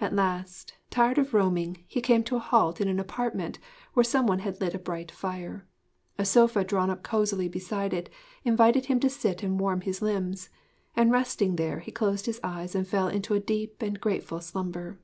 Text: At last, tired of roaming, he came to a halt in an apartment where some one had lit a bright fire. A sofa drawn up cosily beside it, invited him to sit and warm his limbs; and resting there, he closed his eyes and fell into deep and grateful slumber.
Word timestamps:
At 0.00 0.14
last, 0.14 0.74
tired 0.88 1.18
of 1.18 1.34
roaming, 1.34 1.82
he 1.88 2.00
came 2.00 2.22
to 2.22 2.36
a 2.36 2.38
halt 2.38 2.80
in 2.80 2.86
an 2.86 3.00
apartment 3.00 3.58
where 3.92 4.04
some 4.04 4.28
one 4.28 4.38
had 4.38 4.60
lit 4.60 4.72
a 4.72 4.78
bright 4.78 5.10
fire. 5.10 5.66
A 6.16 6.24
sofa 6.24 6.62
drawn 6.62 6.90
up 6.90 7.02
cosily 7.02 7.48
beside 7.48 7.92
it, 7.92 8.08
invited 8.44 8.84
him 8.86 9.00
to 9.00 9.10
sit 9.10 9.42
and 9.42 9.58
warm 9.58 9.80
his 9.80 10.00
limbs; 10.00 10.48
and 10.94 11.10
resting 11.10 11.56
there, 11.56 11.80
he 11.80 11.90
closed 11.90 12.26
his 12.26 12.38
eyes 12.44 12.76
and 12.76 12.86
fell 12.86 13.08
into 13.08 13.36
deep 13.40 13.82
and 13.82 14.00
grateful 14.00 14.40
slumber. 14.40 15.00